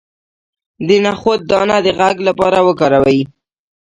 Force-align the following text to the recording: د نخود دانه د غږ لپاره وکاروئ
د 0.87 0.89
نخود 1.05 1.39
دانه 1.49 1.77
د 1.85 1.87
غږ 1.99 2.15
لپاره 2.27 2.59
وکاروئ 2.67 3.19